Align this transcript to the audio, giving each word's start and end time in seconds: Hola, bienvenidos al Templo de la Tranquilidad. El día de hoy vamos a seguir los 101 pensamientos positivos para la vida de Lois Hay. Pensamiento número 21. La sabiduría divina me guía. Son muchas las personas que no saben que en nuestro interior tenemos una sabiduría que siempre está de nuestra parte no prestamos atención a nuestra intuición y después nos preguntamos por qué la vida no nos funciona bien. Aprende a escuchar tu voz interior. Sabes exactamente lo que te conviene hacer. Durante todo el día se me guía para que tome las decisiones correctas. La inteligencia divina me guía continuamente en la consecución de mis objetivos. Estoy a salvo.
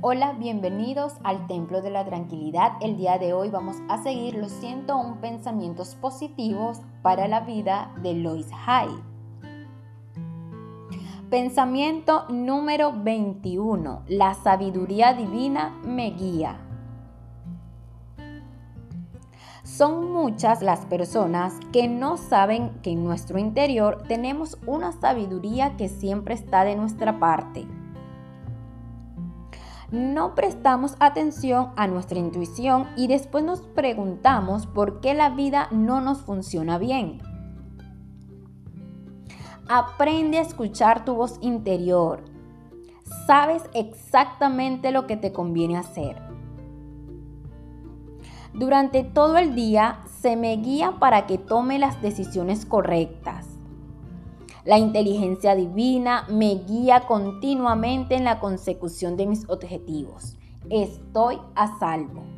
Hola, 0.00 0.34
bienvenidos 0.34 1.14
al 1.24 1.48
Templo 1.48 1.82
de 1.82 1.90
la 1.90 2.04
Tranquilidad. 2.04 2.74
El 2.80 2.96
día 2.96 3.18
de 3.18 3.32
hoy 3.32 3.50
vamos 3.50 3.78
a 3.88 4.00
seguir 4.00 4.36
los 4.36 4.52
101 4.52 5.20
pensamientos 5.20 5.96
positivos 5.96 6.78
para 7.02 7.26
la 7.26 7.40
vida 7.40 7.92
de 8.00 8.14
Lois 8.14 8.46
Hay. 8.64 8.90
Pensamiento 11.28 12.26
número 12.28 12.92
21. 12.92 14.04
La 14.06 14.34
sabiduría 14.34 15.14
divina 15.14 15.76
me 15.82 16.12
guía. 16.12 16.60
Son 19.64 20.12
muchas 20.12 20.62
las 20.62 20.86
personas 20.86 21.54
que 21.72 21.88
no 21.88 22.18
saben 22.18 22.70
que 22.82 22.92
en 22.92 23.02
nuestro 23.02 23.40
interior 23.40 24.04
tenemos 24.06 24.58
una 24.64 24.92
sabiduría 24.92 25.76
que 25.76 25.88
siempre 25.88 26.34
está 26.34 26.62
de 26.62 26.76
nuestra 26.76 27.18
parte 27.18 27.66
no 29.90 30.34
prestamos 30.34 30.96
atención 31.00 31.70
a 31.76 31.86
nuestra 31.86 32.18
intuición 32.18 32.88
y 32.96 33.06
después 33.06 33.44
nos 33.44 33.62
preguntamos 33.62 34.66
por 34.66 35.00
qué 35.00 35.14
la 35.14 35.30
vida 35.30 35.68
no 35.70 36.00
nos 36.00 36.22
funciona 36.22 36.78
bien. 36.78 37.22
Aprende 39.68 40.38
a 40.38 40.42
escuchar 40.42 41.04
tu 41.04 41.14
voz 41.14 41.38
interior. 41.40 42.24
Sabes 43.26 43.62
exactamente 43.74 44.92
lo 44.92 45.06
que 45.06 45.16
te 45.16 45.32
conviene 45.32 45.78
hacer. 45.78 46.20
Durante 48.52 49.04
todo 49.04 49.36
el 49.38 49.54
día 49.54 50.00
se 50.20 50.36
me 50.36 50.56
guía 50.56 50.98
para 50.98 51.26
que 51.26 51.38
tome 51.38 51.78
las 51.78 52.00
decisiones 52.02 52.66
correctas. 52.66 53.37
La 54.68 54.76
inteligencia 54.76 55.54
divina 55.54 56.26
me 56.28 56.56
guía 56.56 57.06
continuamente 57.06 58.16
en 58.16 58.24
la 58.24 58.38
consecución 58.38 59.16
de 59.16 59.26
mis 59.26 59.48
objetivos. 59.48 60.36
Estoy 60.68 61.38
a 61.54 61.78
salvo. 61.78 62.37